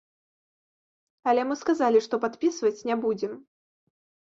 [1.33, 3.31] Але мы сказалі, што падпісваць не будзем.